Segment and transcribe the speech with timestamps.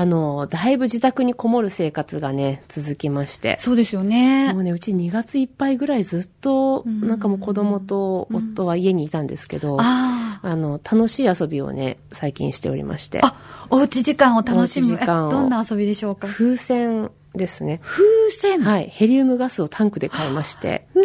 [0.00, 3.56] あの、だいぶ自宅にこもる生活がね、続きまして。
[3.60, 4.50] そうですよね。
[4.54, 13.20] もうね、うち2月いっぱいぐらいずっと、なんかもう子供と夫は家にいたんですけど、ああの、楽しい遊びをね、最近しておりまして。
[13.22, 13.34] あ。
[13.68, 14.86] おうち時間を楽しむ。
[14.86, 16.26] 時間どんな遊びでしょうか？
[16.28, 17.80] 風船ですね。
[17.84, 18.60] 風船？
[18.62, 18.88] はい。
[18.90, 20.86] ヘリウムガスをタンクで買いまして。
[20.94, 21.04] なん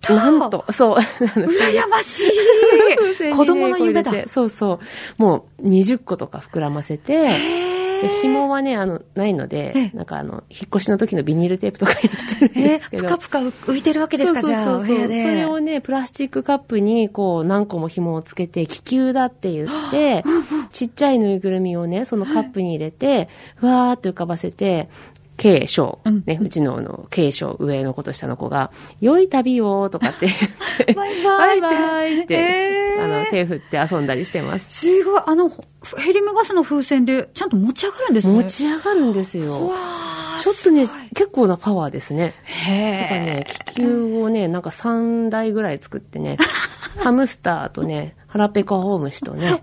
[0.00, 0.96] となんと、そう。
[0.96, 2.22] 羨まし
[2.98, 4.80] 風船にねい子供の夢だそうそ
[5.18, 5.22] う。
[5.22, 7.69] もう20個とか膨らませて、
[8.02, 9.96] で紐はね、あの、ないので、ええ。
[9.96, 13.06] なんかあの、引っ越しの時のビニールテープとかにしてるんえですけど。
[13.06, 14.86] ーぷかぷか浮いてるわけですか、そうじゃあ、おそう。
[14.86, 14.96] そうそう。
[14.96, 15.22] 部屋で。
[15.22, 20.24] それをね、プラスチックカップに、こう、何個も紐をつけて、気球だって言って、
[20.72, 24.88] ちっちゃいぬいぐるみをね、そのカップに入れて、ふわーって浮かばせて、
[26.04, 26.22] うん。
[26.26, 27.06] ね、うちのあの、
[27.58, 28.70] 上の子と下の子が、
[29.00, 30.38] 良い旅をとかって言っ
[30.86, 31.60] て、バイバイって。
[31.60, 34.86] バイバイって、えーあの、手振って遊んだりしてます。
[34.86, 35.50] すごい、あの、
[35.98, 38.34] ヘリウムガスの風船でちゃんと持ち上がるんですね。
[38.34, 39.70] 持ち上がるんですよ。
[40.40, 42.34] ちょっとね結構なパワーですね。
[42.44, 46.38] へね、気球をね、なんか3台ぐらい作ってね、
[46.98, 49.58] ハムスターとね、腹ペコホームシとね、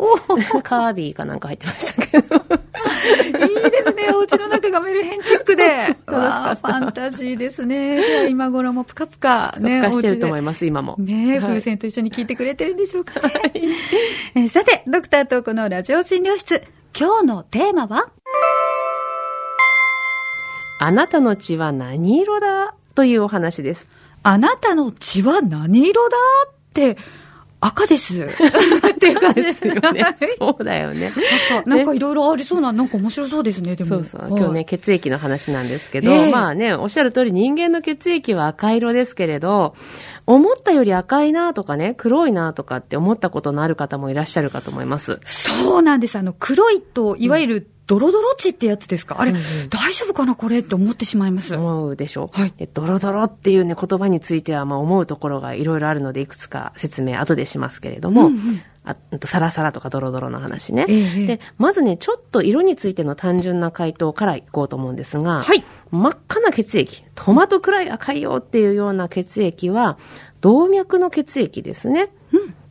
[0.63, 2.35] カービィかなんか入ってましたけど。
[2.53, 3.47] え。
[3.47, 4.11] いいですね。
[4.13, 4.46] お家の
[4.77, 5.95] 中がメルヘンチックで。
[6.07, 8.03] 楽しかったファンタジーですね。
[8.03, 9.55] じゃあ今頃もぷかぷか。
[9.59, 10.95] ね、 復活してると思いまます、今も。
[10.99, 13.51] ね風船と一緒に聞いてくれてるんでしょうかね。
[14.35, 16.63] えーさて、ドクターとこのラジオ診療室。
[16.97, 18.09] 今日のテーマは？
[20.79, 22.75] あなたの血は何色だ？
[22.95, 23.87] というお話です。
[24.23, 26.17] あなたの血は何色だ？
[26.47, 26.97] って、
[27.59, 28.21] 赤です。
[28.23, 30.15] っていう感じですよね。
[30.39, 31.11] そうだよね。
[31.65, 33.89] なんかいろいろありそうな、なんか面白そうですね、でも。
[33.89, 34.27] そうそう。
[34.29, 39.75] 今日ね、血液の話なんですけど、ええまあね、おっしゃる通り人間の血液は赤色ですけれど、
[40.27, 45.19] 思ったより赤いなとかね、黒いなとかって思ったことのある方もいらっしゃるかと思います。
[45.25, 46.17] そうなんです。
[46.17, 49.15] あの、黒いと、いわゆる、ドロドロ血ってやつですか？
[49.19, 51.55] あれ、うんうん大丈夫かなこれって思ってしまいます。
[51.55, 52.25] 思うでしょ？
[52.25, 52.39] う。
[52.39, 60.85] はいでドロドロっていうね、言葉については、まあ思うところがいろいろあるので、いくつか説明後でしますけれども、うんうんあうんとサラサラとかドロドロの話ね。
[60.87, 69.97] ええで、まずね、ちょっと色についての単純な回答からいこうと思うんですが、はい真っ赤な血液、トマトくらい赤いよっていうような血液は、
[70.41, 72.09] 動脈の血液ですね。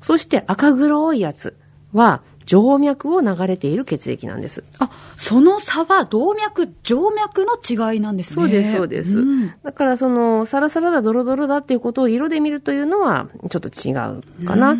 [0.00, 1.56] そして赤黒いやつ
[1.92, 4.62] は、静脈を流れている血液なんです。
[4.78, 7.56] あ、その差は動脈、静脈の
[7.92, 8.34] 違いなんですね。
[8.34, 9.16] そうです、そうです。
[9.16, 13.92] んだから、その、サラサラだ、ドロドロだっていうことを色で見るというのは、ちょっと違
[14.42, 14.76] うかな。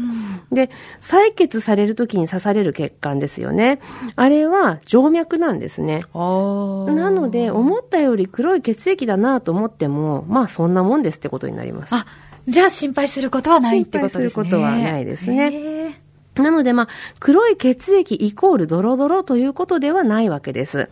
[0.53, 0.71] で、
[1.03, 3.81] 採血されるときに刺される血管ですよね。
[4.15, 6.05] あれは静脈なんですね。
[6.15, 11.95] なので、思ったより黒い血液だなと思っても、まあ、そんなもんですってことになります。
[11.95, 12.07] あ、
[12.47, 14.45] じゃあ心配することはないってことですね。
[14.45, 15.99] 心配することはないですね
[16.43, 16.89] なので、まあ、
[17.21, 20.89] 黒い血液イコールドロドロということではないわけです。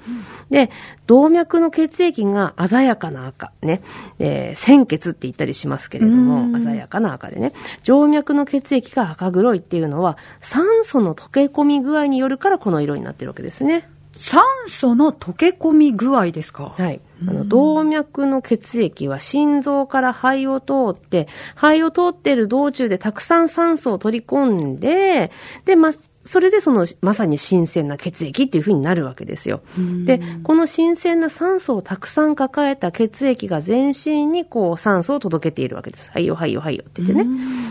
[0.50, 0.70] で、
[1.06, 3.82] 動脈の血液が鮮やかな赤、ね、
[4.18, 13.88] えー鮮血って言ったりしますけれどうも、ん鮮やかな赤でね、静脈の血液が赤黒いっていうのは、酸素の溶け込み具合によるからこの色になってるわけですね。
[14.16, 16.74] 酸素の溶け込み具合ですか？
[16.76, 17.00] はい。
[17.28, 25.30] あの、動脈の血液は心臓から肺を通って、肺を通っている道中でたくさん酸素を取り込んで、
[25.64, 25.92] で、ま、
[26.24, 29.62] それでその、まさに新鮮な血液っていう風になるわけですよ。
[30.04, 36.10] で、この新鮮な酸素をたくさん抱えた血液が全身にこう酸素を届けているわけです。
[36.10, 37.26] はいよ、はいよ、はいよって言ってね。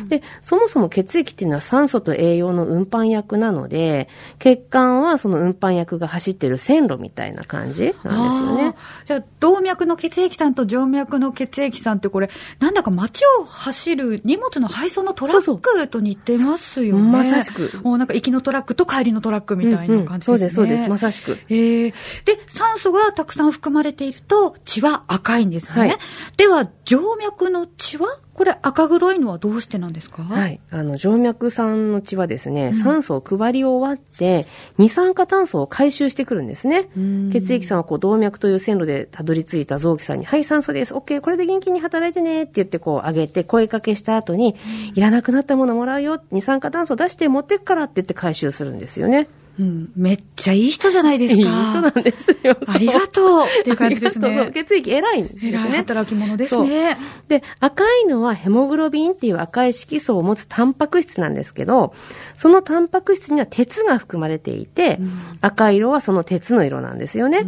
[0.08, 4.08] で、そもそも血液っていうのは酸素と栄養の運搬役なので、
[4.40, 8.76] 血管はその運搬役が走ってる線路みたいな感じなんですよね。
[9.06, 17.02] じゃあ、動脈の血液さんと静脈の血液さんってこれ、なんだか街を走る荷物の配送のトラそうックと似てますよね。
[17.02, 20.06] まさしくもうなんか行きのトラックと帰りのトラックみたいな感じですね。
[20.06, 20.90] うんうんそうですそうです。
[20.90, 21.38] まさしく。
[21.50, 21.94] えー。
[22.26, 25.80] で、酸素がたくさん含まれていると血は赤いんですね。
[25.80, 25.98] はい。
[26.38, 30.24] では、静脈の血はこれ赤黒いのはどうしてなんですか？
[30.24, 30.60] はい。
[30.72, 36.90] あの、静脈さんの血はですね、酸素を配り終わって、二酸化炭素を回収してくるんですね。
[36.98, 40.96] ん血液さんはこう、動脈という線路でたどり着いた臓器さんに、はい、酸素です。
[40.96, 44.56] OK、これで元気に働いてねって言ってこう、上げて、声かけした後に、
[44.96, 46.20] いらなくなったものもらうよ。
[46.32, 49.28] 二酸化炭素出して持ってくからって言って回収するんですよね。
[49.60, 51.42] うん、めっちゃいい人じゃないですか。
[51.42, 52.58] いい人なんですよ。
[52.68, 55.50] ありがとうっていう感じですねそう血液偉いんですね。
[55.50, 56.98] 偉い働き者ですね。
[57.28, 61.94] で、赤いのはヘモグロビンっていう赤い色素を持つタンパク質なんですけど、
[62.36, 65.00] そのタンパク質には鉄が含まれていて、
[65.42, 67.46] 赤色はその鉄の色なんですよね。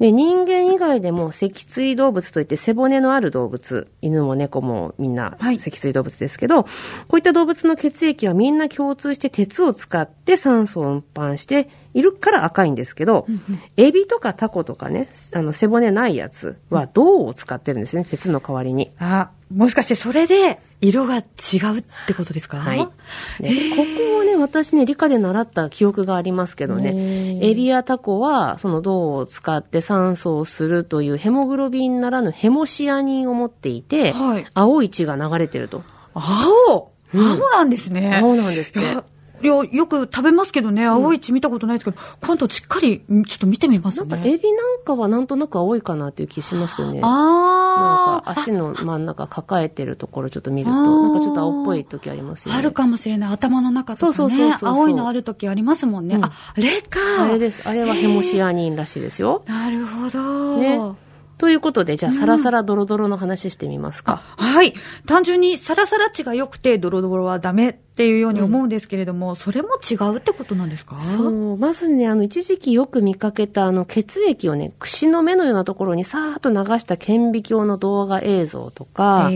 [0.00, 6.70] で、人間以外でも脊椎動物といって背骨のある動物、犬も猫もみんなはい脊椎動物ですけど、こ
[7.12, 13.26] ういった動物の血液はみんな共通して鉄を使って酸素を運搬含しているから赤いんですけど、
[13.76, 18.90] エビとかタコとかね、あの背骨ないやつは銅を使ってるんですね、鉄の代わりに。
[18.98, 21.24] あ、もしかしてそれで色が違う
[21.78, 22.58] ってことですか？
[22.58, 22.78] はい。
[22.78, 22.86] ね、
[23.76, 34.46] ここをね、私ね、理科で習った記憶がありますけどね、エビやタコは、その銅を使って酸素をするというヘモグロビンならぬヘモシアニンを持っていて、はい。
[34.54, 35.82] 青い血が流れてると。
[36.14, 37.20] 青、青
[37.50, 38.20] なんですね。
[38.22, 38.84] 青なんですね
[39.42, 44.08] いやよく食べますけどね、青い血見たことないですけど、今度しっかり、んちょっと見てみますね。
[44.08, 47.00] なんかエビなんかはなんとなく青いかなっていう気しますけどね。
[47.00, 52.58] なんあか足の真ん中抱えてるところちょっと見ると、なんかちょっと青っぽい時ありますあ、よね。
[52.60, 53.32] あるかもしれない。
[53.32, 54.58] 頭の中とかそうそうそうねそう。
[54.60, 56.16] そう青いのある時ありますもんね。
[56.16, 56.98] うんあ、あれか。
[57.24, 57.62] あれです。
[57.68, 59.42] あれはヘモシアニンらしいですよ。
[59.46, 60.56] なるほど。
[60.58, 60.80] ね。
[61.38, 64.22] ということで、じゃあ、サラサラドロドロの話してみますか。
[64.36, 64.74] はい。
[65.06, 70.98] 単純にサラサラ値が良くてドロドロはダメっていうように思うんですけれども、それも違うってことなんですか？
[71.00, 71.56] そう。
[71.56, 79.30] まずね、あの、一時期よく見かけた、あの、血液をね、串の目のようなところにさーっと流した顕微鏡の動画映像とか、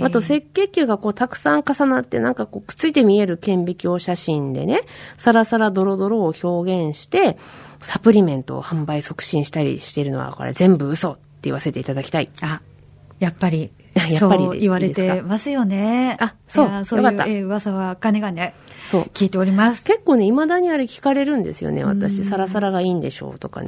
[0.00, 4.80] あと赤血球がこう、たくさん重なって、なんかこう、くっついて見える顕微鏡写真でね、
[5.18, 7.36] サラサラドロドロを表現して、
[7.82, 12.30] サプリメントを販売促進したりしているのは、これ全部嘘言わせていただきたい。
[12.42, 12.60] あ、
[13.18, 13.70] やっぱり。
[13.94, 16.16] やっぱり言われてますよね。
[16.18, 18.54] あそうそういうえー噂は金がね、
[18.90, 19.02] そう。
[19.12, 19.84] 聞いております。
[19.84, 22.24] 結構ね、未だにあれ聞かれるんですよね、私。
[22.24, 23.66] サラサラがいいんでしょうとかね。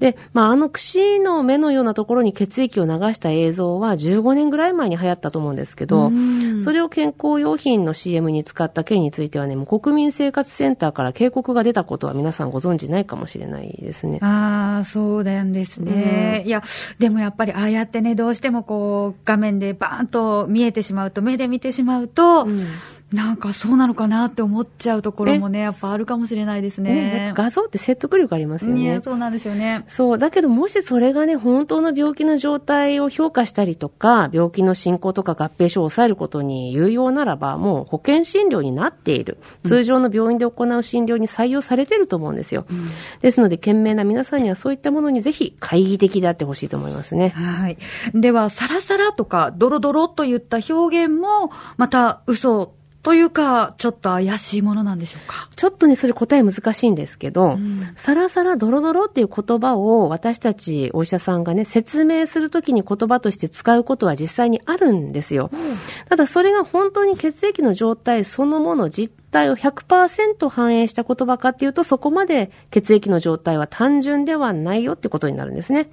[0.00, 14.18] で、まあ、あの串の目のようなところに血液を流した映像は15年ぐらい前に流行ったと思うんですけどうん、それを健康用品の CM に使った件についてはね、もう国民生活センターから警告が出たことは皆さんご存知ないかもしれないですね。
[14.22, 16.42] ああ、そうなんですね。
[16.46, 16.62] いや、
[16.98, 22.66] でもやっぱりああやってね、どうしてもこう、画面でバーンと見えてしまうと、目で見てしまうと、うん
[23.12, 26.92] なんかそうなのかなって思っちゃうところもね、やっぱあるかもしれないですね。
[26.92, 29.00] ね画像って説得力ありますよね。
[29.02, 29.84] そうなんですよね。
[29.88, 30.18] そう。
[30.18, 39.38] だけど、もしそれがね、本当の病気の状態を評価したりとか、病気の進行とか合併症を抑えることに有用ならば、もう保険診療になっている。
[39.66, 42.64] 通常の病院で行う診療に採用されてると思うんですよ。
[43.22, 47.30] ですので、賢明な皆さんにはそういったものにぜひ、懐疑的であってほしいと思いますね。
[47.30, 47.78] はい。
[48.14, 55.48] では、サラサラとか、ドロドロといった表現も、また嘘というか、ちょっと怪しいものなんでしょうか？
[55.56, 57.58] ちょっとね、それ答え難しいんですけど、
[57.96, 65.50] サラサラドロドロっていう言葉を私たちお医者さんがね、説明するときに言葉として使うことは実際にあるんですよ。
[66.10, 75.88] ただそれが本当に血液の状態そのもの実態を100%反映した言葉かっていうと、そこまで血液の状態は単純ではないよってことになるんですね。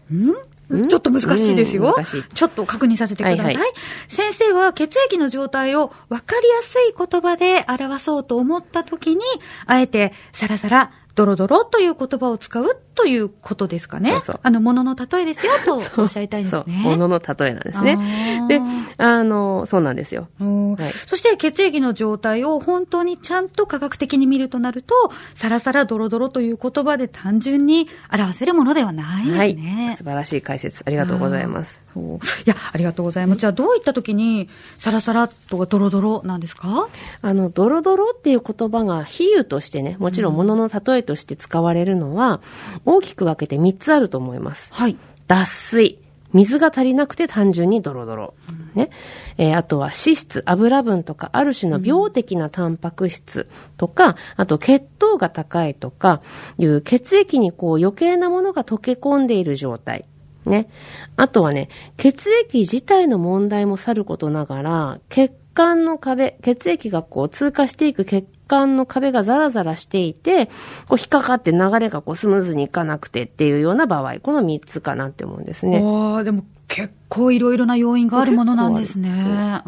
[0.69, 1.95] ちょっと難しいですよ。
[2.33, 3.45] ちょっと確認させてください。
[3.45, 3.67] はいはい
[4.07, 9.21] 先生は血液の状態を分かりやすい言葉で表そうと思ったときに、
[9.65, 14.11] あえてサラサラ、ドロドロという言葉を使うということですかね。
[14.11, 16.77] そうそうあの、ものの例えですよと おっしゃりたいんですそう、ね。
[16.83, 18.45] ものの例えなんですね。
[18.47, 18.61] で、
[18.97, 20.27] あの、そうなんですよ。
[20.39, 24.93] うんはいそして血液の状態を本当にちゃんと科学的に見るとなると、
[25.35, 29.95] サラサラドロドロという言葉で単純に表せるものではないですはいね。。
[29.97, 31.79] 素晴らしい解説、ありがとうございます。
[31.95, 31.99] い
[32.49, 33.39] や、ありがとうございます。
[33.39, 36.87] じゃあ、どういった時に、サラサラとかドロドロなんですか？
[37.23, 42.41] あの、ドロドロっていう言葉が比喩としてね、もちろん物の例えとして使われるのは、
[42.85, 44.69] 大きく分けて3つあると思います。
[44.71, 44.95] はい。
[45.27, 45.97] 脱水。
[46.33, 48.33] 水が足りなくて単純にドロドロ。
[48.75, 48.89] ね。
[49.37, 53.47] えーあとは脂質、油分とか、ある種の病的なタンパク質
[53.77, 56.21] とか、あと血糖が高いとか、
[56.59, 60.05] いう血液にこう余計なものが溶け込んでいる状態。
[60.45, 60.69] ね。
[61.15, 70.47] あとはね、血液自体の問題もさることながら、血管の壁、血液がこう通過していく血管の壁がザラザラしていて、
[70.87, 75.81] こう引っかかって流れがこうスムーズにいかなくてっていうような場合、この3つかなって思うんですね。
[75.81, 79.63] わあでも結構いろいろな要因があるものなんですね。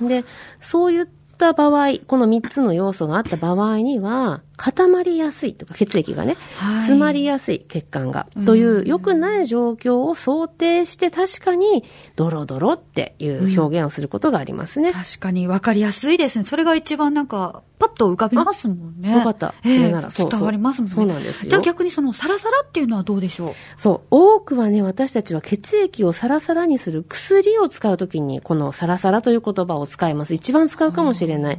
[0.00, 0.24] で、
[0.60, 1.06] そういっ
[1.36, 11.84] た場合、この3つの要素があった場合には、固まりやすいとか、血液がね、はい詰まりやすい血管が、という良くない状況を想定して確かに、
[12.16, 14.92] ドロドロっていう表現をすることがありますね。
[14.92, 16.44] 確かに分かりやすいですね。
[16.44, 19.12] それが一番なんか、パッと浮かびますもんね。
[19.12, 20.94] よかったええそれならそうそう伝わりますもんね。
[20.94, 23.54] そうなんですよじゃあ逆にそのサラサラっていうのはどうでしょう？
[23.76, 24.06] そう。
[24.10, 30.34] 多くはね、私たちは血液をサラサラにする薬を使うときに、このサラサラという言葉を使います。
[30.34, 31.58] 一番使うかもしれない。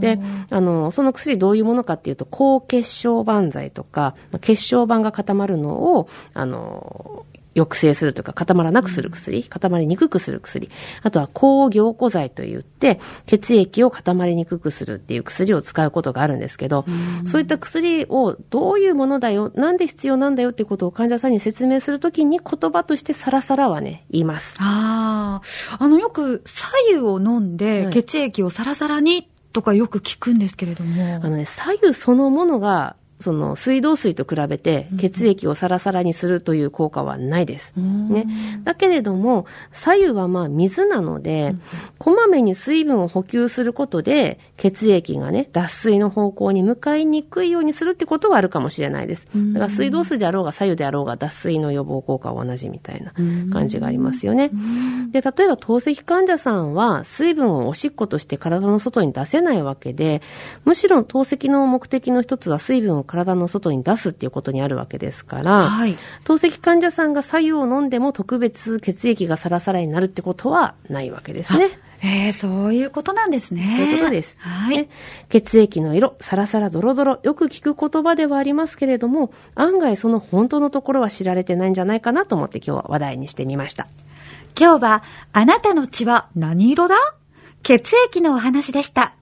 [0.00, 0.18] で、
[0.50, 7.26] あの、その薬どういうものかっていうと、高血小板剤とか、まあ血小板が固まるのを、あの、
[7.58, 10.70] 抑制するというか固まらなくする薬、固まりにくくする薬、
[11.02, 16.84] あとは抗凝固剤といって血液を固まりにくくするっていう薬を使うことがあるんですけど、
[17.26, 24.56] そういった薬をどういうものだよ、なんで必要なんだよっていうことを患者さんに説明するときに言葉としてサラサラはね、言います。
[24.58, 25.40] あ
[25.78, 31.20] あ、あのよく左右を飲んで血液をサラサラにとかよく聞くんですけれども。
[31.22, 37.72] あのね、左右そのものがその水道水と比べて血液をサラサラにするという効果はないです。
[37.76, 38.26] ね。
[38.64, 41.54] だけれども、左右はまあ水なので、
[41.98, 49.26] こまめに水分を補給することで、血液がね、脱水の方向に向かいにくいようにするってことはあるかもしれないです。
[49.52, 53.12] だから水道水であろうが左右であろうが脱水の予防効果は同じみたいな
[53.52, 54.50] 感じがありますよね。
[55.10, 60.22] で、例えば透析患者さんは水分をおしっことして体の外に出せないわけで、
[60.64, 71.80] むしろ透析の目的の一つは水分を体の外に出すっていうことにあるわけですから、はい、透析患者さんが左右を飲んでも特別血液がサラサラになるってことはないわけですね。
[72.00, 73.74] えー、そういうことなんですね。
[73.76, 74.36] そういうことです。
[74.38, 74.88] はい。
[75.30, 83.88] 血液の色、サラサラドロドロ、よく聞く言葉ではありますけれども、案外その本当のところは知られてないんじゃないかなと思って今日は話題にしてみました。
[84.56, 86.94] 今日は、あなたの血は何色だ？
[87.64, 89.14] 血液のお話でした。